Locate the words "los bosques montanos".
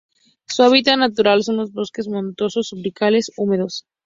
1.57-2.53